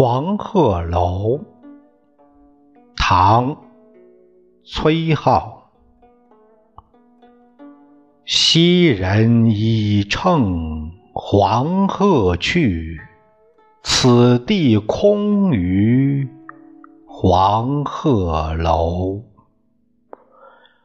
[0.00, 1.40] 黄鹤楼，
[2.94, 3.56] 唐·
[4.62, 5.54] 崔颢。
[8.24, 13.00] 昔人已乘黄鹤去，
[13.82, 16.28] 此地空余
[17.04, 19.24] 黄鹤楼。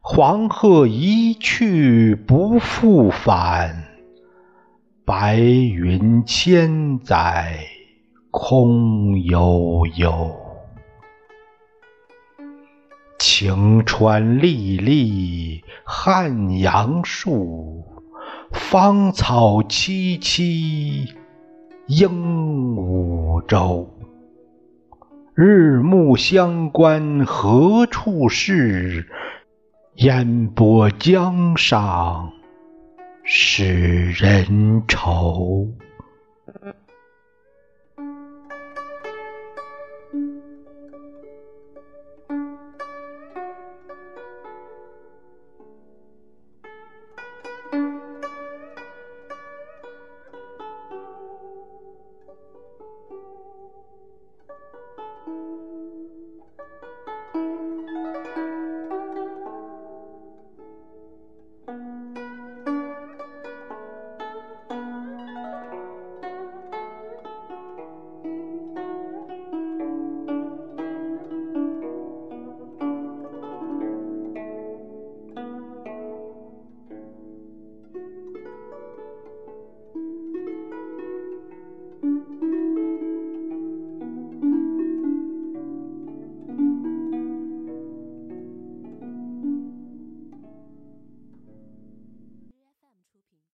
[0.00, 3.88] 黄鹤一去不复返，
[5.04, 7.58] 白云千载
[8.30, 10.32] 空悠悠。
[13.18, 17.84] 晴川历历汉阳树，
[18.52, 21.12] 芳草萋萋
[21.86, 23.88] 鹦鹉洲。
[25.34, 29.08] 日暮乡关何处是？
[29.96, 32.32] 烟波江上
[33.24, 35.66] 使人愁。